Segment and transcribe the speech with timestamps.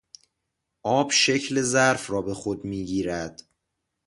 [0.83, 3.43] آب شکل ظرف را به خود میگیرد.